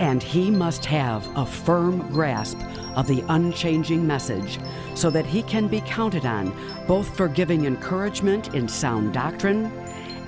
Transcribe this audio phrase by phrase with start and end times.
[0.00, 2.58] And he must have a firm grasp
[2.96, 4.58] of the unchanging message
[4.94, 6.52] so that he can be counted on
[6.86, 9.66] both for giving encouragement in sound doctrine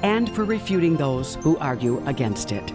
[0.03, 2.67] and for refuting those who argue against it.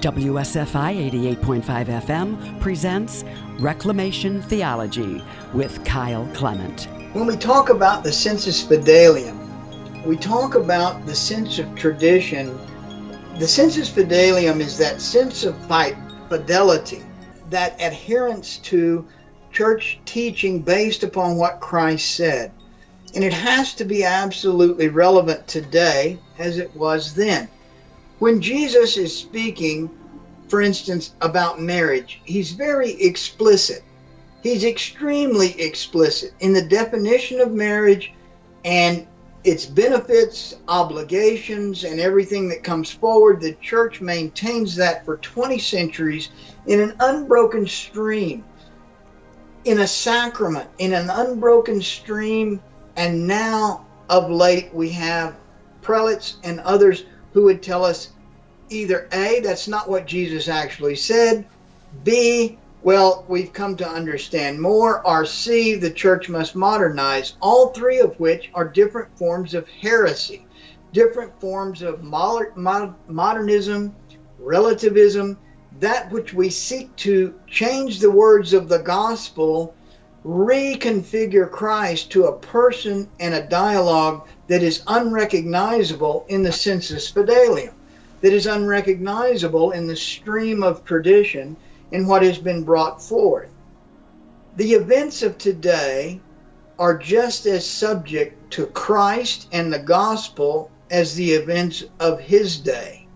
[0.00, 3.22] WSFI 88.5 FM presents
[3.58, 6.88] Reclamation Theology with Kyle Clement.
[7.12, 9.36] When we talk about the sensus fidelium,
[10.06, 12.58] we talk about the sense of tradition.
[13.38, 15.54] The sensus fidelium is that sense of
[16.30, 17.02] fidelity,
[17.50, 19.06] that adherence to
[19.52, 22.52] church teaching based upon what Christ said.
[23.14, 27.48] And it has to be absolutely relevant today as it was then.
[28.20, 29.90] When Jesus is speaking,
[30.48, 33.82] for instance, about marriage, he's very explicit.
[34.42, 38.12] He's extremely explicit in the definition of marriage
[38.64, 39.06] and
[39.44, 43.40] its benefits, obligations, and everything that comes forward.
[43.40, 46.30] The church maintains that for 20 centuries
[46.66, 48.44] in an unbroken stream,
[49.64, 52.60] in a sacrament, in an unbroken stream.
[52.96, 55.36] And now, of late, we have
[55.80, 58.10] prelates and others who would tell us
[58.68, 61.46] either A, that's not what Jesus actually said,
[62.04, 65.06] B, well, we've come to understand more.
[65.06, 70.46] Or the church must modernize, all three of which are different forms of heresy,
[70.92, 73.94] different forms of modernism,
[74.38, 75.38] relativism,
[75.78, 79.74] that which we seek to change the words of the gospel,
[80.24, 87.74] reconfigure Christ to a person and a dialogue that is unrecognizable in the sensus fidelium,
[88.20, 91.56] that is unrecognizable in the stream of tradition
[91.92, 93.48] in what has been brought forth.
[94.56, 96.20] The events of today
[96.78, 103.06] are just as subject to Christ and the gospel as the events of his day.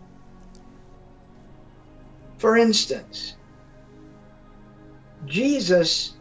[2.38, 3.36] For instance,
[5.26, 6.14] Jesus,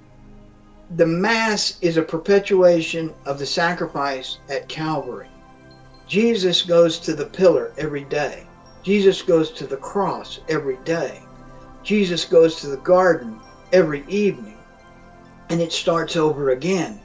[0.96, 5.28] the Mass is a perpetuation of the sacrifice at Calvary.
[6.08, 8.48] Jesus goes to the pillar every day.
[8.84, 11.23] Jesus goes to the cross every day.
[11.84, 13.40] Jesus goes to the garden
[13.72, 14.58] every evening
[15.50, 17.00] and it starts over again.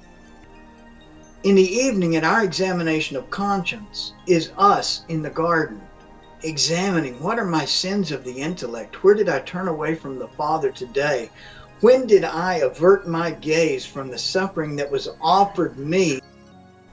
[1.42, 5.80] In the evening, in our examination of conscience, is us in the garden
[6.42, 9.02] examining what are my sins of the intellect?
[9.02, 11.30] Where did I turn away from the Father today?
[11.80, 16.20] When did I avert my gaze from the suffering that was offered me?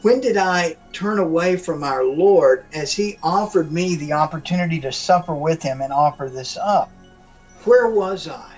[0.01, 4.91] When did I turn away from our Lord as He offered me the opportunity to
[4.91, 6.91] suffer with Him and offer this up?
[7.65, 8.51] Where was I?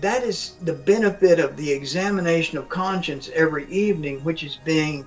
[0.00, 5.04] That is the benefit of the examination of conscience every evening, which is being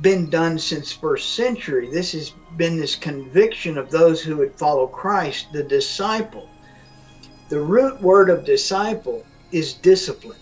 [0.00, 1.90] been done since first century.
[1.90, 6.48] This has been this conviction of those who would follow Christ, the disciple.
[7.48, 10.38] The root word of disciple is discipline.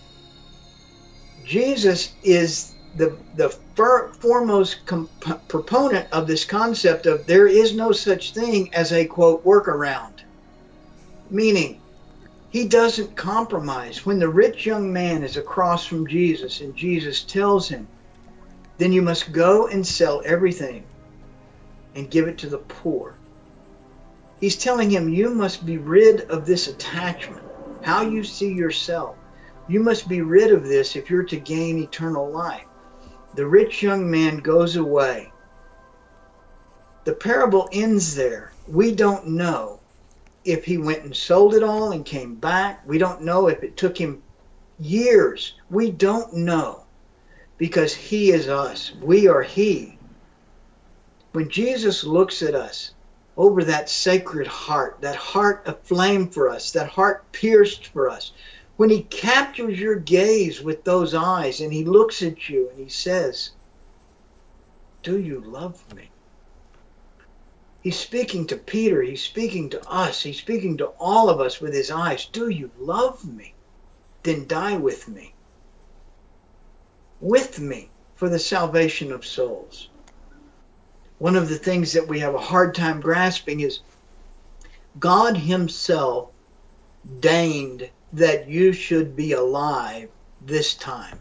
[1.43, 7.91] Jesus is the, the fir- foremost comp- proponent of this concept of there is no
[7.91, 10.13] such thing as a quote workaround.
[11.31, 11.78] Meaning,
[12.49, 14.05] he doesn't compromise.
[14.05, 17.87] When the rich young man is across from Jesus and Jesus tells him,
[18.77, 20.83] then you must go and sell everything
[21.95, 23.15] and give it to the poor.
[24.39, 27.43] He's telling him, you must be rid of this attachment,
[27.81, 29.15] how you see yourself.
[29.67, 32.65] You must be rid of this if you're to gain eternal life.
[33.35, 35.31] The rich young man goes away.
[37.03, 38.53] The parable ends there.
[38.67, 39.78] We don't know
[40.51, 42.81] if he went and sold it all and came back.
[42.87, 44.23] We don't know if it took him
[44.79, 45.53] years.
[45.69, 46.85] We don't know
[47.57, 48.93] because he is us.
[49.01, 49.97] We are he.
[51.33, 52.93] When Jesus looks at us
[53.37, 58.31] over that sacred heart, that heart aflame for us, that heart pierced for us,
[58.77, 62.89] when he captures your gaze with those eyes and he looks at you and he
[62.89, 63.51] says,
[65.03, 66.09] Do you love me?
[67.81, 69.01] He's speaking to Peter.
[69.01, 70.21] He's speaking to us.
[70.21, 72.25] He's speaking to all of us with his eyes.
[72.25, 73.53] Do you love me?
[74.23, 75.33] Then die with me.
[77.21, 79.89] With me for the salvation of souls.
[81.19, 83.79] One of the things that we have a hard time grasping is
[84.99, 86.29] God Himself
[87.19, 90.09] deigned that you should be alive
[90.41, 91.19] this time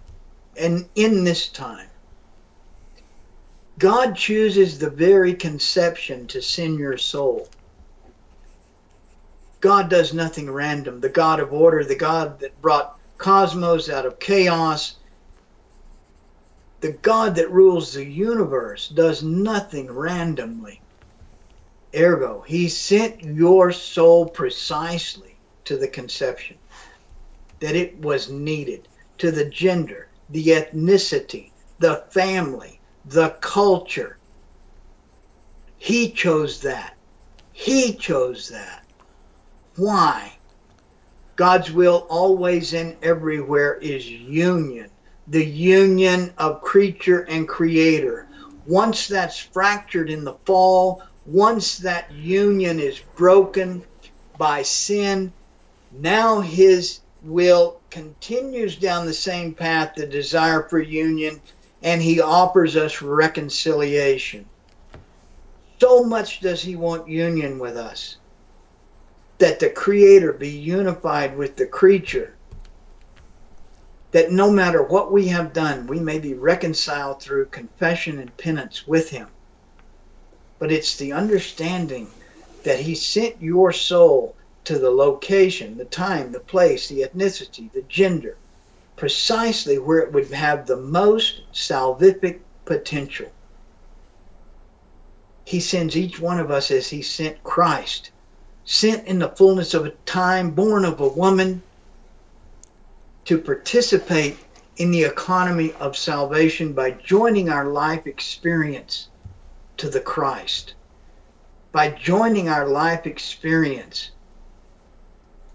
[0.56, 1.88] and in this time.
[3.78, 7.48] God chooses the very conception to sin your soul.
[9.60, 11.00] God does nothing random.
[11.00, 14.98] The God of order, the God that brought cosmos out of chaos,
[16.80, 20.82] the God that rules the universe does nothing randomly.
[21.96, 26.58] Ergo, he sent your soul precisely to the conception,
[27.60, 28.88] that it was needed,
[29.18, 32.77] to the gender, the ethnicity, the family,
[33.08, 34.18] the culture.
[35.78, 36.94] He chose that.
[37.52, 38.84] He chose that.
[39.76, 40.32] Why?
[41.36, 44.90] God's will always and everywhere is union,
[45.28, 48.26] the union of creature and creator.
[48.66, 53.82] Once that's fractured in the fall, once that union is broken
[54.36, 55.32] by sin,
[55.92, 61.40] now his will continues down the same path, the desire for union,
[61.82, 64.48] and he offers us reconciliation.
[65.80, 68.16] So much does he want union with us
[69.38, 72.34] that the Creator be unified with the creature.
[74.10, 78.86] That no matter what we have done, we may be reconciled through confession and penance
[78.86, 79.28] with Him.
[80.58, 82.08] But it's the understanding
[82.64, 84.34] that He sent your soul
[84.64, 88.38] to the location, the time, the place, the ethnicity, the gender,
[88.98, 93.32] precisely where it would have the most salvific potential.
[95.44, 98.10] He sends each one of us as He sent Christ
[98.68, 101.62] sent in the fullness of a time, born of a woman,
[103.24, 104.36] to participate
[104.76, 109.08] in the economy of salvation by joining our life experience
[109.78, 110.74] to the Christ,
[111.72, 114.10] by joining our life experience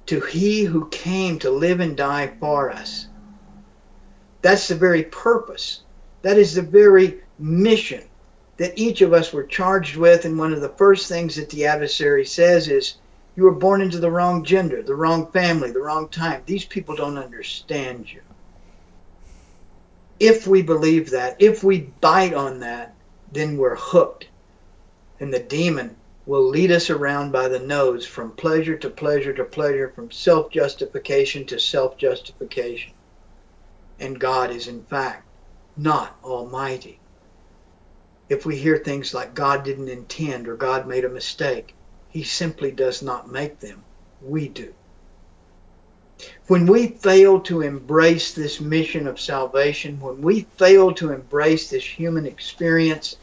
[0.07, 3.05] to He who came to live and die for us.
[4.43, 5.81] That's the very purpose.
[6.21, 8.03] That is the very mission
[8.57, 10.25] that each of us were charged with.
[10.25, 12.95] And one of the first things that the adversary says is,
[13.35, 16.43] you were born into the wrong gender, the wrong family, the wrong time.
[16.45, 18.21] These people don't understand you.
[20.19, 22.93] If we believe that, if we bite on that,
[23.31, 24.27] then we're hooked.
[25.19, 25.95] And the demon
[26.25, 30.51] will lead us around by the nose from pleasure to pleasure to pleasure, from self
[30.51, 32.92] justification to self justification.
[33.99, 35.25] And God is, in fact,
[35.77, 36.99] not almighty.
[38.29, 41.75] If we hear things like God didn't intend or God made a mistake,
[42.09, 43.83] he simply does not make them.
[44.21, 44.73] We do.
[46.47, 51.83] When we fail to embrace this mission of salvation, when we fail to embrace this
[51.83, 53.17] human experience,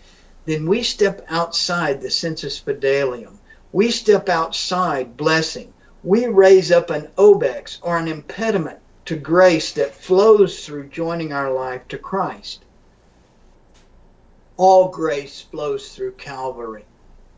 [0.45, 3.39] then we step outside the sensus fidelium.
[3.73, 5.73] We step outside blessing.
[6.03, 11.53] We raise up an obex or an impediment to grace that flows through joining our
[11.53, 12.65] life to Christ.
[14.57, 16.85] All grace flows through Calvary.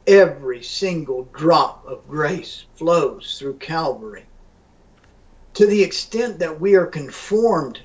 [0.07, 4.27] Every single drop of grace flows through Calvary.
[5.55, 7.81] To the extent that we are conformed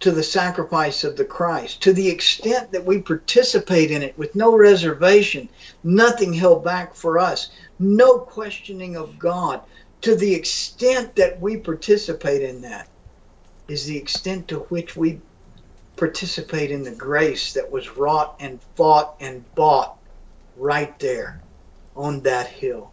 [0.00, 4.34] to the sacrifice of the Christ, to the extent that we participate in it with
[4.34, 5.48] no reservation,
[5.84, 9.60] nothing held back for us, no questioning of God,
[10.00, 12.88] to the extent that we participate in that,
[13.68, 15.20] is the extent to which we
[15.96, 19.96] participate in the grace that was wrought and fought and bought
[20.56, 21.40] right there
[21.96, 22.92] on that hill.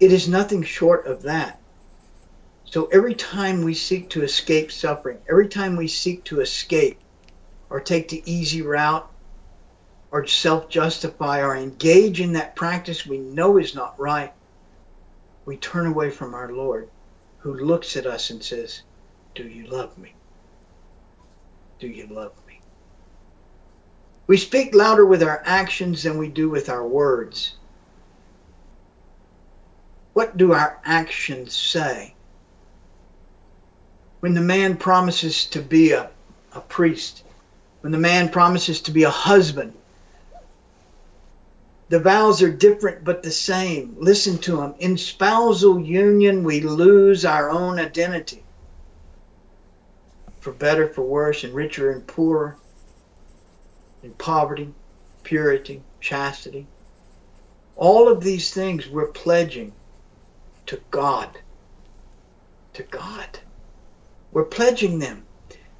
[0.00, 1.60] It is nothing short of that.
[2.64, 6.98] So every time we seek to escape suffering, every time we seek to escape
[7.68, 9.08] or take the easy route
[10.10, 14.32] or self justify or engage in that practice we know is not right,
[15.44, 16.88] we turn away from our Lord
[17.40, 18.82] who looks at us and says,
[19.34, 20.14] Do you love me?
[21.78, 22.60] Do you love me?
[24.26, 27.56] We speak louder with our actions than we do with our words.
[30.12, 32.14] What do our actions say?
[34.20, 36.10] When the man promises to be a,
[36.52, 37.24] a priest,
[37.80, 39.72] when the man promises to be a husband,
[41.90, 43.96] the vows are different but the same.
[43.98, 44.76] Listen to them.
[44.78, 48.44] In spousal union, we lose our own identity.
[50.38, 52.56] For better, for worse, and richer and poorer
[54.04, 54.72] in poverty,
[55.24, 56.68] purity, chastity.
[57.74, 59.72] All of these things we're pledging
[60.66, 61.36] to God.
[62.74, 63.40] To God.
[64.30, 65.24] We're pledging them.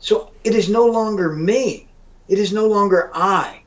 [0.00, 1.87] So it is no longer me.
[2.26, 3.60] It is no longer I.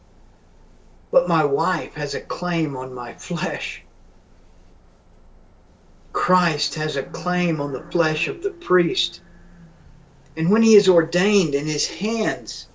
[1.14, 3.84] But my wife has a claim on my flesh.
[6.12, 9.22] Christ has a claim on the flesh of the priest.
[10.36, 12.68] And when he is ordained in his hands,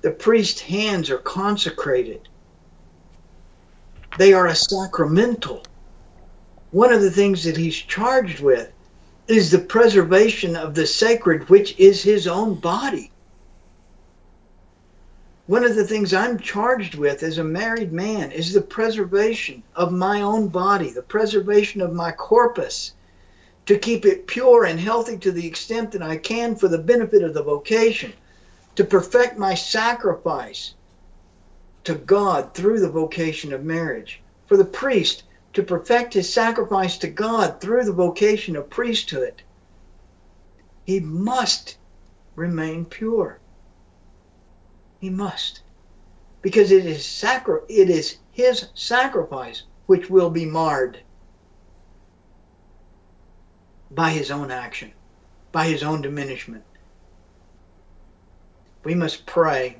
[0.00, 2.28] the priest's hands are consecrated.
[4.18, 5.62] They are a sacramental.
[6.72, 8.72] One of the things that he's charged with
[9.28, 13.11] is the preservation of the sacred, which is his own body.
[15.48, 19.92] One of the things I'm charged with as a married man is the preservation of
[19.92, 22.92] my own body, the preservation of my corpus,
[23.66, 27.24] to keep it pure and healthy to the extent that I can for the benefit
[27.24, 28.12] of the vocation,
[28.76, 30.74] to perfect my sacrifice
[31.84, 37.08] to God through the vocation of marriage, for the priest to perfect his sacrifice to
[37.08, 39.42] God through the vocation of priesthood.
[40.84, 41.78] He must
[42.36, 43.40] remain pure.
[45.02, 45.62] He must.
[46.42, 51.02] Because it is sacri- it is his sacrifice which will be marred
[53.90, 54.92] by his own action,
[55.50, 56.62] by his own diminishment.
[58.84, 59.76] We must pray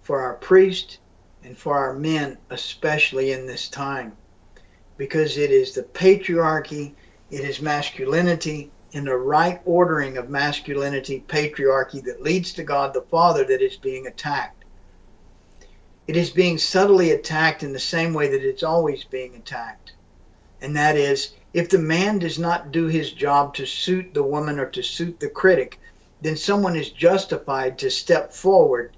[0.00, 0.96] for our priests
[1.44, 4.16] and for our men, especially in this time,
[4.96, 6.94] because it is the patriarchy,
[7.30, 13.02] it is masculinity, in the right ordering of masculinity, patriarchy that leads to God the
[13.02, 14.64] Father that is being attacked.
[16.06, 19.92] It is being subtly attacked in the same way that it's always being attacked.
[20.60, 24.58] And that is, if the man does not do his job to suit the woman
[24.58, 25.80] or to suit the critic,
[26.20, 28.94] then someone is justified to step forward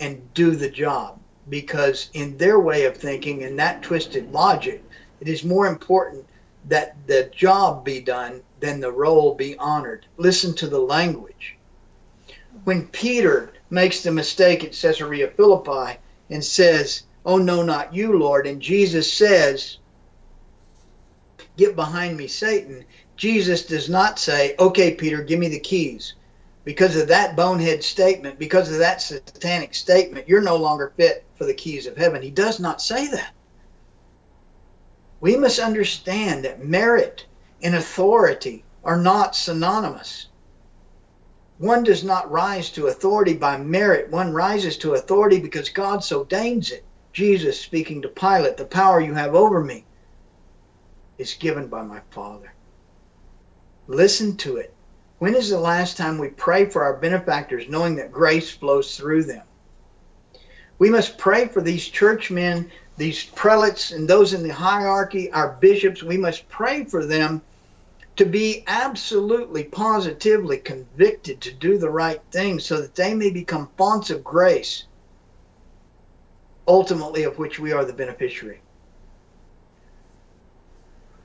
[0.00, 1.20] and do the job.
[1.48, 4.82] Because in their way of thinking and that twisted logic,
[5.20, 6.24] it is more important
[6.68, 10.06] that the job be done then the role be honored.
[10.16, 11.58] Listen to the language.
[12.64, 15.98] When Peter makes the mistake at Caesarea Philippi
[16.30, 19.78] and says, Oh, no, not you, Lord, and Jesus says,
[21.58, 26.14] Get behind me, Satan, Jesus does not say, Okay, Peter, give me the keys.
[26.64, 31.44] Because of that bonehead statement, because of that satanic statement, you're no longer fit for
[31.44, 32.22] the keys of heaven.
[32.22, 33.33] He does not say that.
[35.24, 37.24] We must understand that merit
[37.62, 40.26] and authority are not synonymous.
[41.56, 44.10] One does not rise to authority by merit.
[44.10, 46.84] One rises to authority because God so deigns it.
[47.14, 49.86] Jesus speaking to Pilate, the power you have over me
[51.16, 52.52] is given by my Father.
[53.86, 54.74] Listen to it.
[55.20, 59.24] When is the last time we pray for our benefactors knowing that grace flows through
[59.24, 59.46] them?
[60.78, 66.02] We must pray for these churchmen, these prelates, and those in the hierarchy, our bishops.
[66.02, 67.42] We must pray for them
[68.16, 73.68] to be absolutely positively convicted to do the right thing so that they may become
[73.76, 74.84] fonts of grace,
[76.68, 78.60] ultimately of which we are the beneficiary.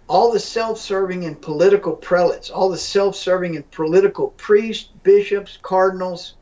[0.07, 5.59] All the self serving and political prelates, all the self serving and political priests, bishops,
[5.61, 6.33] cardinals,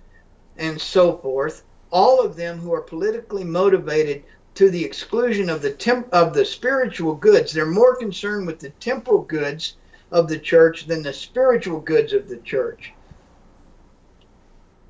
[0.56, 4.24] and so forth, all of them who are politically motivated
[4.58, 7.54] to the exclusion of the temp- of the spiritual goods.
[7.54, 9.78] They're more concerned with the temporal goods
[10.12, 12.92] of the church than the spiritual goods of the church.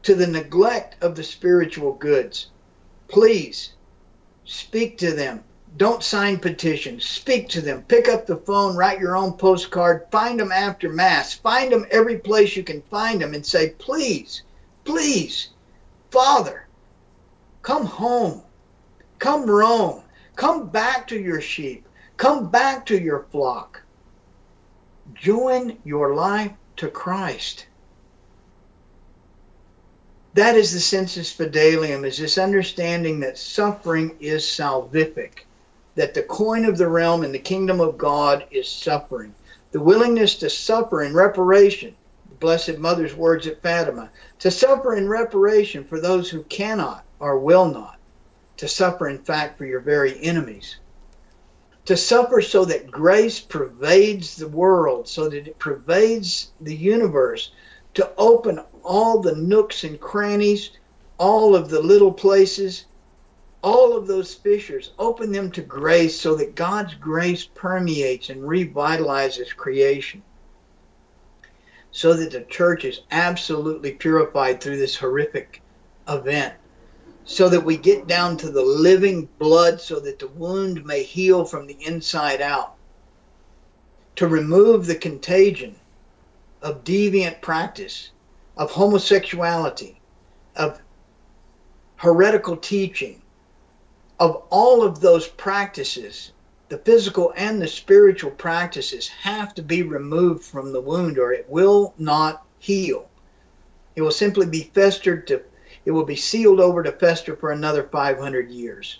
[0.04, 2.48] To the neglect of the spiritual goods,
[3.10, 3.74] please
[4.46, 5.44] speak to them.
[5.76, 7.04] Don't sign petitions.
[7.04, 7.84] Speak to them.
[7.90, 12.20] Pick up the phone, write your own postcard, find them after Mass, find them every
[12.20, 14.44] place you can find them, and say, please,
[14.86, 15.50] please,
[16.10, 16.68] Father,
[17.64, 18.44] come home.
[19.20, 20.04] Come Rome.
[20.36, 21.88] Come back to your sheep.
[22.18, 23.82] Come back to your flock
[25.14, 27.68] join your life to Christ.
[30.34, 35.46] That is the sensus fidelium, is this understanding that suffering is salvific,
[35.96, 39.34] that the coin of the realm in the kingdom of God is suffering.
[39.72, 41.96] The willingness to suffer in reparation,
[42.30, 47.40] the Blessed Mother's words at Fatima, to suffer in reparation for those who cannot or
[47.40, 47.97] will not,
[48.58, 50.78] to suffer in fact for your very enemies.
[51.86, 57.52] To suffer so that grace pervades the world, so that it pervades the universe,
[57.94, 60.72] to open all the nooks and crannies,
[61.18, 62.86] all of the little places,
[63.64, 69.56] all of those fissures, open them to grace so that God's grace permeates and revitalizes
[69.56, 70.22] creation.
[71.92, 75.62] So that the church is absolutely purified through this horrific
[76.08, 76.54] event
[77.28, 81.44] so that we get down to the living blood so that the wound may heal
[81.44, 82.76] from the inside out.
[84.16, 85.76] To remove the contagion
[86.62, 88.12] of deviant practice,
[88.56, 90.00] of homosexuality,
[90.56, 90.80] of
[91.98, 93.22] heretical teaching,
[94.20, 96.32] of all of those practices,
[96.70, 101.46] the physical and the spiritual practices have to be removed from the wound or it
[101.50, 103.10] will not heal.
[103.98, 105.44] It will simply be festered to
[105.88, 109.00] it will be sealed over to fester for another 500 years.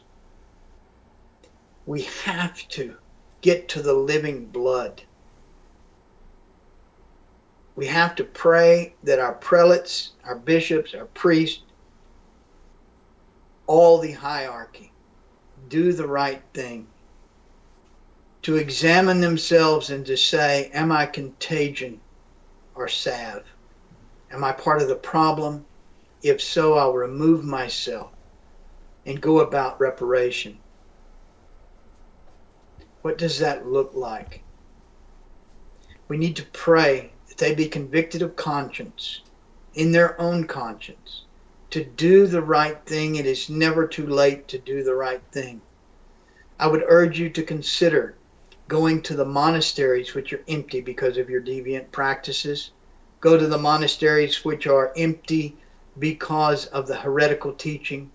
[1.86, 2.96] We have to
[3.42, 5.02] get to the living blood.
[7.76, 11.62] We have to pray that our prelates, our bishops, our priests
[13.66, 14.94] all the hierarchy.
[15.68, 16.88] Do the right thing.
[18.44, 22.00] To examine themselves and to say, Am I contagion
[22.76, 23.44] or salve?
[24.32, 25.66] Am I part of the problem?
[26.24, 28.12] If so, I'll remove myself
[29.06, 30.60] and go about reparation.
[33.02, 34.42] What does that look like?
[36.08, 39.22] We need to pray that they be convicted of conscience,
[39.76, 41.24] in their own conscience,
[41.70, 43.16] to do the right thing.
[43.16, 45.62] It is never too late to do the right thing.
[46.60, 48.16] I would urge you to consider
[48.68, 52.72] going to the monasteries which are empty because of your deviant practices.
[53.22, 55.58] Go to the monasteries which are empty
[56.00, 58.12] because of the heretical teaching.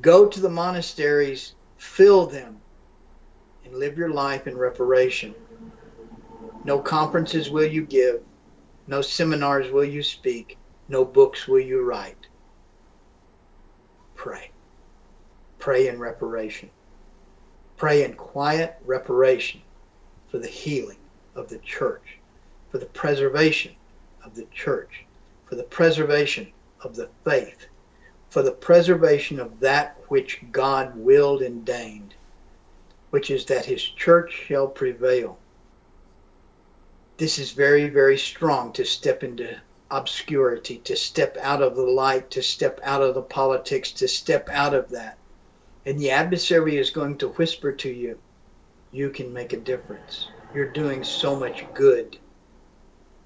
[0.00, 2.60] Go to the monasteries, fill them,
[3.64, 5.34] and live your life in reparation.
[6.64, 8.22] No conferences will you give,
[8.86, 10.58] no seminars will you speak,
[10.88, 12.26] no books will you write.
[14.14, 14.50] Pray.
[15.58, 16.70] Pray in reparation.
[17.76, 19.60] Pray in quiet reparation
[20.30, 20.98] for the healing
[21.34, 22.18] of the church,
[22.70, 23.74] for the preservation
[24.24, 25.04] of the church,
[25.46, 27.66] for the preservation of the faith
[28.30, 32.14] for the preservation of that which God willed and deigned,
[33.10, 35.38] which is that his church shall prevail.
[37.16, 39.58] This is very, very strong to step into
[39.90, 44.48] obscurity, to step out of the light, to step out of the politics, to step
[44.50, 45.18] out of that.
[45.86, 48.18] And the adversary is going to whisper to you,
[48.90, 50.30] you can make a difference.
[50.52, 52.18] You're doing so much good.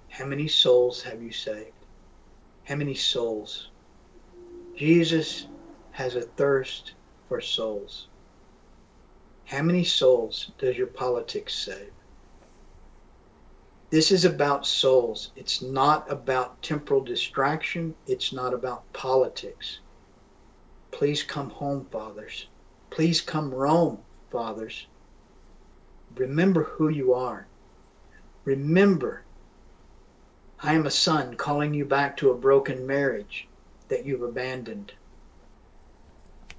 [0.09, 1.81] How many souls have you saved?
[2.73, 3.69] How many souls?
[4.75, 5.47] Jesus
[5.91, 6.95] has a thirst
[7.29, 8.09] for souls.
[9.45, 11.93] How many souls does your politics save?
[13.91, 15.33] This is about souls.
[15.37, 17.95] It's not about temporal distraction.
[18.07, 19.81] It's not about politics.
[20.93, 22.49] Please come home, fathers.
[22.88, 23.99] Please come Rome,
[24.31, 24.87] fathers.
[26.17, 27.47] Remember who you are.
[28.47, 29.26] Remember,
[30.64, 33.48] I am a son calling you back to a broken marriage
[33.88, 34.92] that you've abandoned.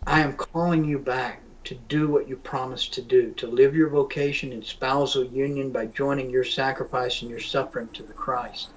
[0.05, 3.87] I am calling you back to do what you promised to do, to live your
[3.87, 8.71] vocation in spousal union by joining your sacrifice and your suffering to the Christ,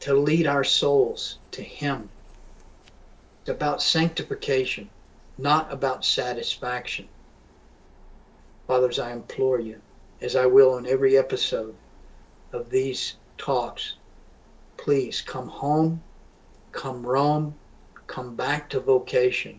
[0.00, 2.10] to lead our souls to Him.
[3.42, 4.90] It's about sanctification,
[5.38, 7.06] not about satisfaction.
[8.66, 9.80] Fathers, I implore you,
[10.20, 11.76] as I will in every episode
[12.52, 13.94] of these talks,
[14.86, 16.00] please come home
[16.76, 17.54] come Rome,
[18.06, 19.58] come back to vocation,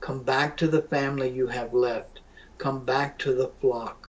[0.00, 2.20] come back to the family you have left,
[2.58, 4.08] come back to the flock.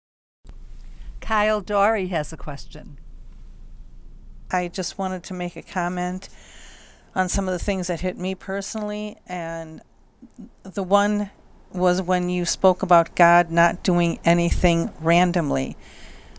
[1.21, 2.99] Kyle Dory has a question.
[4.51, 6.29] I just wanted to make a comment
[7.16, 9.83] on some of the things that hit me personally, and
[10.62, 11.31] the one
[11.73, 15.77] was when you spoke about God not doing anything randomly,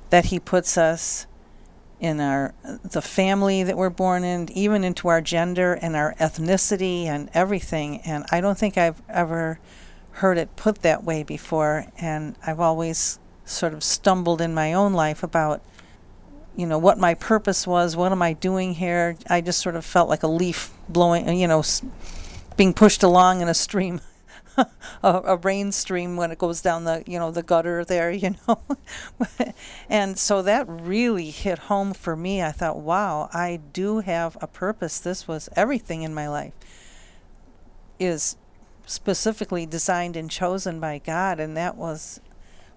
[0.09, 1.27] that He puts us
[1.99, 7.05] in our the family that we're born in, even into our gender and our ethnicity
[7.05, 8.01] and everything.
[8.01, 9.59] And I don't think I've ever
[10.11, 11.85] heard it put that way before.
[11.99, 15.61] And I've always sort of stumbled in my own life about,
[16.55, 17.95] you know, what my purpose was.
[17.95, 19.17] What am I doing here?
[19.29, 21.63] I just sort of felt like a leaf blowing, you know,
[22.57, 24.01] being pushed along in a stream.
[25.03, 28.35] a, a rain stream when it goes down the you know the gutter there you
[28.47, 28.61] know?
[29.89, 32.41] And so that really hit home for me.
[32.41, 34.99] I thought wow i do have a purpose.
[34.99, 36.53] This was everything in my life.
[37.99, 38.37] Is
[38.85, 42.21] specifically designed and chosen by god and that was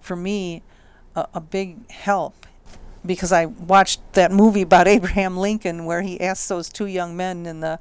[0.01, 0.61] for me
[1.15, 2.45] a, a big help
[3.05, 7.45] because i watched that movie about abraham lincoln where he asked those two young men
[7.45, 7.79] in the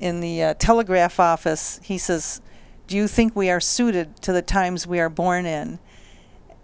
[0.00, 2.40] in the uh, telegraph office he says
[2.86, 5.78] do you think we are suited to the times we are born in?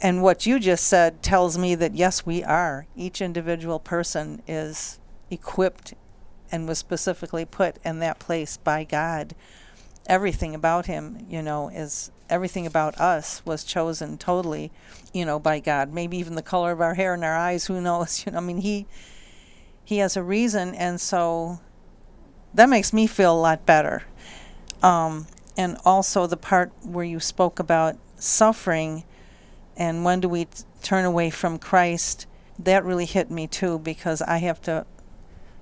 [0.02, 2.86] And what you just said tells me that yes, we are.
[2.96, 4.98] Each individual person is
[5.30, 5.94] equipped
[6.50, 9.34] and was specifically put in that place by God.
[10.06, 14.72] Everything about him, you know, is everything about us was chosen totally,
[15.12, 15.92] you know, by God.
[15.92, 18.24] Maybe even the color of our hair and our eyes, who knows?
[18.26, 18.86] You know, I mean, he
[19.84, 21.60] he has a reason, and so
[22.54, 24.04] that makes me feel a lot better.
[24.82, 25.26] Um,
[25.60, 29.04] and also the part where you spoke about suffering
[29.76, 32.26] and when do we t- turn away from Christ,
[32.58, 34.86] that really hit me too because I have to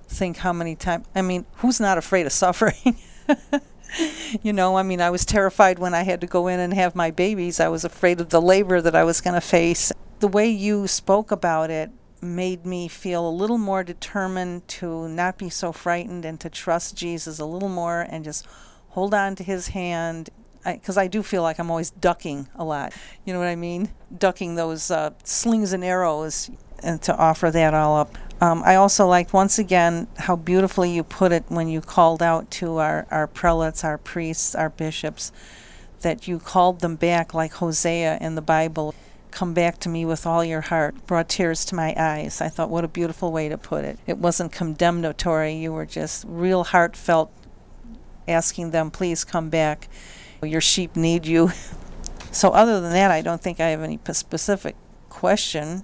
[0.07, 1.05] think how many times.
[1.13, 2.97] I mean, who's not afraid of suffering?
[4.41, 6.95] you know, I mean, I was terrified when I had to go in and have
[6.95, 7.59] my babies.
[7.59, 9.91] I was afraid of the labor that I was going to face.
[10.21, 15.37] The way you spoke about it made me feel a little more determined to not
[15.37, 18.47] be so frightened and to trust Jesus a little more and just
[18.89, 20.29] hold on to his hand,
[20.65, 22.93] because I, I, do feel like I'm always ducking a lot.
[23.25, 23.89] You know what I mean?
[24.15, 26.51] Ducking those uh, slings and arrows,
[26.83, 28.17] and to offer that all up.
[28.41, 32.49] Um, I also liked once again how beautifully you put it when you called out
[32.51, 35.33] to our, our prelates, our priests, our bishops,
[36.01, 38.95] that you called them back like Hosea in the Bible.
[39.31, 42.39] Come back to me with all your heart, brought tears to my eyes.
[42.39, 43.99] I thought, what a beautiful way to put it.
[44.07, 47.31] It wasn't condemnatory, you were just real heartfelt,
[48.29, 49.89] asking them, please come back.
[50.41, 51.51] Your sheep need you.
[52.31, 54.75] so, other than that, I don't think I have any specific
[55.09, 55.83] question.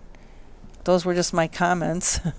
[0.85, 2.19] Those were just my comments.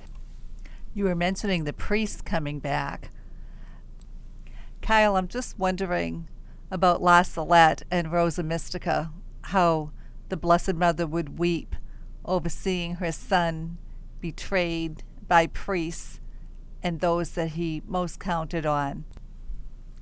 [0.97, 3.11] You were mentioning the priest coming back.
[4.81, 6.27] Kyle, I'm just wondering
[6.71, 9.91] about La Salette and Rosa Mystica, how
[10.31, 11.77] the Blessed Mother would weep
[12.25, 13.77] over seeing her son
[14.23, 16.19] betrayed by priests
[16.83, 19.05] and those that he most counted on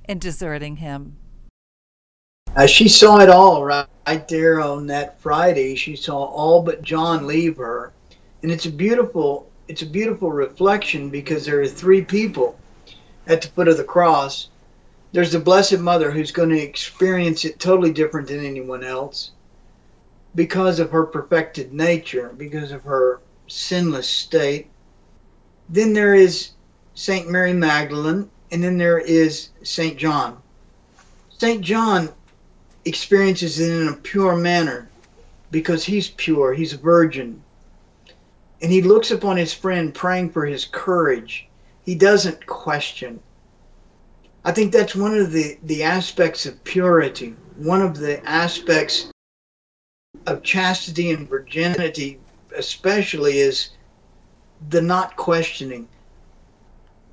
[0.07, 1.17] and deserting him.
[2.55, 5.75] Uh, she saw it all right, right there on that Friday.
[5.75, 7.91] She saw all but John leave her.
[8.41, 12.57] And it's a beautiful it's a beautiful reflection because there are three people
[13.27, 14.49] at the foot of the cross.
[15.11, 19.31] There's the Blessed Mother who's going to experience it totally different than anyone else
[20.35, 24.67] because of her perfected nature, because of her sinless state.
[25.69, 26.51] Then there is
[26.93, 27.29] St.
[27.29, 29.97] Mary Magdalene, and then there is St.
[29.97, 30.41] John.
[31.37, 31.59] St.
[31.59, 32.07] John
[32.85, 34.87] experiences it in a pure manner
[35.51, 37.43] because he's pure, he's a virgin
[38.61, 41.49] and he looks upon his friend praying for his courage.
[41.83, 43.19] He doesn't question.
[44.45, 49.11] I think that's one of the, the aspects of purity, one of the aspects
[50.27, 52.21] of chastity and virginity,
[52.55, 53.71] especially, is
[54.69, 55.89] the not questioning.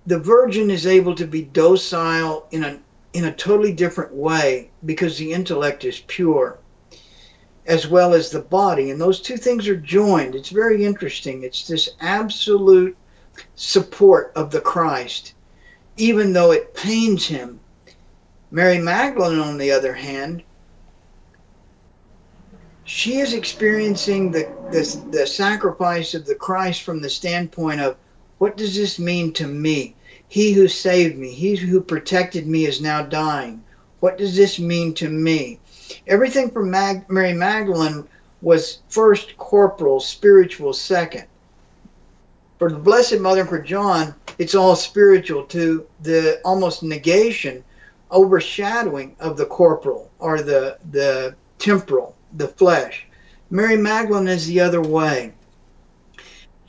[0.06, 2.78] The virgin is able to be docile in a
[3.12, 6.58] in a totally different way because the intellect is pure
[7.66, 8.90] as well as the body.
[8.90, 10.34] And those two things are joined.
[10.34, 11.42] It's very interesting.
[11.42, 12.96] It's this absolute
[13.54, 15.34] support of the Christ,
[15.96, 17.60] even though it pains him.
[18.50, 20.42] Mary Magdalene, on the other hand,
[22.84, 27.96] she is experiencing the, the, the sacrifice of the Christ from the standpoint of
[28.42, 29.94] what does this mean to me?
[30.26, 33.62] He who saved me, he who protected me is now dying.
[34.00, 35.60] What does this mean to me?
[36.08, 38.02] Everything from Mag- Mary Magdalene
[38.40, 41.26] was first corporal, spiritual second.
[42.58, 47.62] For the Blessed Mother and for John, it's all spiritual to the almost negation,
[48.10, 53.06] overshadowing of the corporal or the the temporal, the flesh.
[53.50, 55.32] Mary Magdalene is the other way.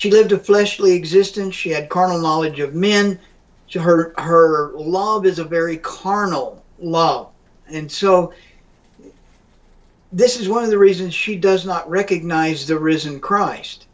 [0.04, 1.56] She lived a fleshly existence.
[1.56, 3.20] She had carnal knowledge of men.
[3.74, 7.30] Her her love is a very carnal love,
[7.70, 8.34] and so
[10.12, 13.88] this is one of the reasons she does not recognize the risen Christ.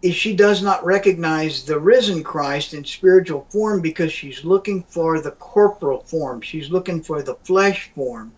[0.00, 5.20] Is she does not recognize the risen Christ in spiritual form because she's looking for
[5.20, 6.40] the corporal form.
[6.40, 8.32] She's looking for the flesh form.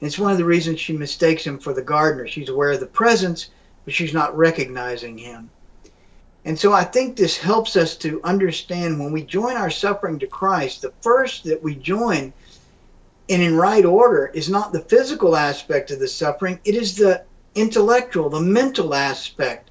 [0.00, 2.28] It's one of the reasons she mistakes him for the gardener.
[2.28, 3.50] She's aware of the presence,
[3.84, 5.50] but she's not recognizing him.
[6.44, 10.26] And so I think this helps us to understand when we join our suffering to
[10.26, 12.32] Christ, the first that we join
[13.28, 17.22] and in right order is not the physical aspect of the suffering, it is the
[17.54, 19.70] intellectual, the mental aspect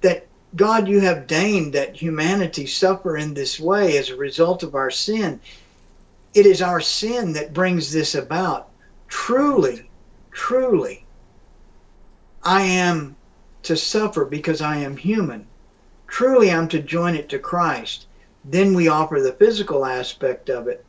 [0.00, 4.74] that God, you have deigned that humanity suffer in this way as a result of
[4.74, 5.40] our sin.
[6.32, 8.70] It is our sin that brings this about.
[9.08, 9.90] Truly,
[10.30, 11.04] truly,
[12.42, 13.16] I am
[13.64, 15.46] to suffer because I am human.
[16.06, 18.06] Truly, I'm to join it to Christ.
[18.44, 20.84] Then we offer the physical aspect of it.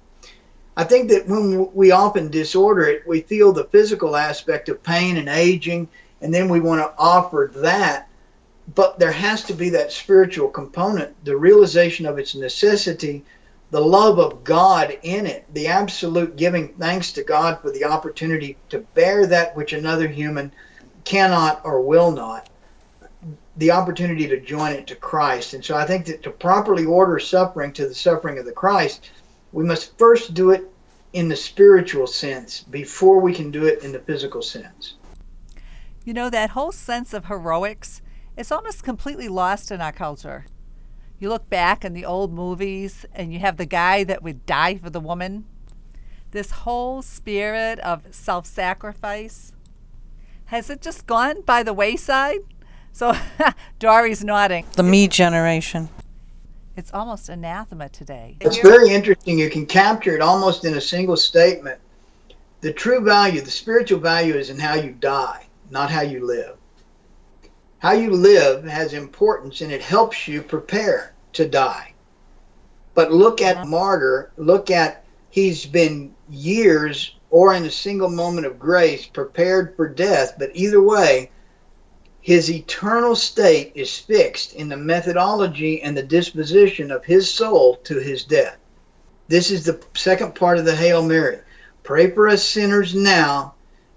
[0.76, 5.18] I think that when we often disorder it, we feel the physical aspect of pain
[5.18, 5.90] and aging,
[6.22, 8.08] and then we want to offer that.
[8.76, 13.26] But there has to be that spiritual component, the realization of its necessity,
[13.72, 18.58] the love of God in it, the absolute giving thanks to God for the opportunity
[18.70, 20.52] to bear that which another human
[21.04, 22.48] cannot or will not,
[23.58, 25.54] the opportunity to join it to Christ.
[25.54, 29.10] And so I think that to properly order suffering to the suffering of the Christ,
[29.52, 30.72] we must first do it
[31.14, 34.94] in the spiritual sense before we can do it in the physical sense.
[36.06, 38.02] You know, that whole sense of heroics
[38.38, 40.46] is almost completely lost in our culture.
[41.20, 44.76] You look back in the old movies and you have the guy that would die
[44.76, 45.46] for the woman.
[46.32, 49.54] This whole spirit of self sacrifice,
[50.46, 52.42] has it just gone by the wayside?
[52.98, 53.16] So
[53.80, 54.66] Dory's nodding.
[54.74, 55.88] The me generation.
[56.76, 58.38] It's almost anathema today.
[58.40, 59.38] It's very interesting.
[59.38, 61.80] You can capture it almost in a single statement.
[62.62, 66.58] The true value, the spiritual value is in how you die, not how you live.
[67.78, 71.94] How you live has importance and it helps you prepare to die.
[72.96, 78.58] But look at martyr, look at he's been years or in a single moment of
[78.58, 81.30] grace prepared for death, but either way,
[82.28, 88.00] his eternal state is fixed in the methodology and the disposition of his soul to
[88.00, 88.58] his death.
[89.30, 91.40] This is the second part of the Hail Mary.
[91.84, 93.54] Pray for us sinners now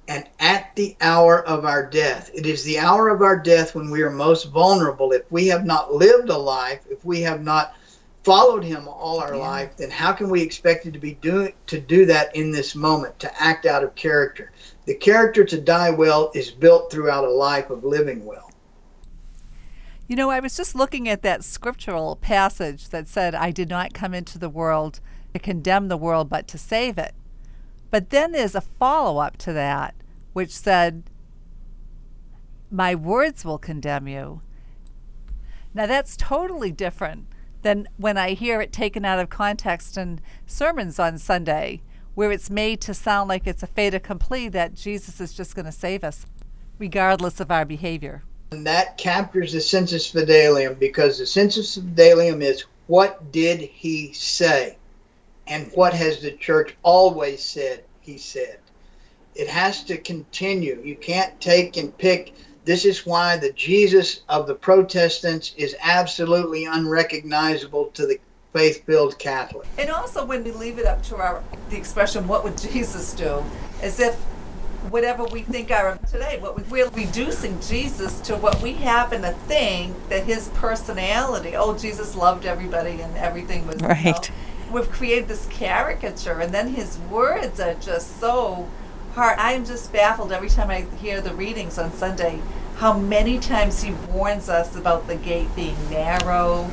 [0.06, 2.30] and at the hour of our death.
[2.32, 5.10] It is the hour of our death when we are most vulnerable.
[5.10, 7.74] If we have not lived a life, if we have not
[8.22, 9.40] followed him all our yeah.
[9.40, 13.18] life, then how can we expect to be doing to do that in this moment,
[13.18, 14.52] to act out of character?
[14.86, 18.50] The character to die well is built throughout a life of living well.
[20.08, 23.94] You know, I was just looking at that scriptural passage that said, I did not
[23.94, 25.00] come into the world
[25.34, 27.14] to condemn the world, but to save it.
[27.90, 29.94] But then there's a follow up to that,
[30.32, 31.04] which said,
[32.70, 34.42] My words will condemn you.
[35.74, 37.26] Now, that's totally different
[37.62, 41.82] than when I hear it taken out of context in sermons on Sunday,
[42.14, 45.66] where it's made to sound like it's a fait accompli that Jesus is just going
[45.66, 46.26] to save us,
[46.78, 48.22] regardless of our behavior.
[48.52, 54.76] And that captures the sensus fidelium because the sensus fidelium is what did he say?
[55.46, 58.58] And what has the church always said he said?
[59.34, 60.80] It has to continue.
[60.84, 66.66] You can't take and pick this is why the Jesus of the Protestants is absolutely
[66.66, 68.20] unrecognizable to the
[68.52, 69.66] faith-filled Catholic.
[69.78, 73.42] And also, when we leave it up to our the expression, "What would Jesus do?"
[73.82, 74.14] as if
[74.90, 79.32] whatever we think are today, what we, we're reducing Jesus to what we happen to
[79.46, 81.54] think that his personality.
[81.54, 84.04] Oh, Jesus loved everybody and everything was right.
[84.04, 84.20] You know,
[84.72, 88.68] we've created this caricature, and then his words are just so
[89.14, 89.38] hard.
[89.38, 92.40] I'm just baffled every time I hear the readings on Sunday
[92.80, 96.70] how many times he warns us about the gate being narrow,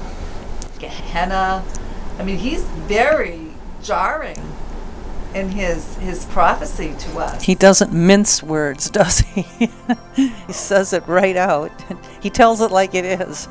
[0.79, 1.63] Gehenna.
[2.19, 3.51] I mean, he's very
[3.83, 4.41] jarring
[5.33, 7.43] in his his prophecy to us.
[7.43, 9.69] He doesn't mince words, does he?
[10.15, 11.71] he says it right out.
[12.19, 13.47] He tells it like it is.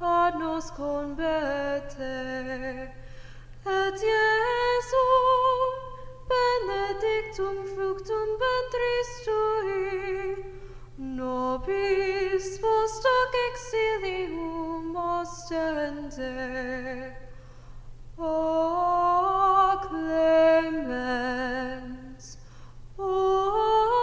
[0.00, 2.02] ad nos converte.
[3.66, 5.70] Et Iesum,
[6.30, 10.44] benedictum fructum ventris tui,
[10.98, 16.34] nobis post hoc exilium ostende.
[18.18, 18.30] O
[19.82, 21.18] clemens,
[22.98, 23.99] o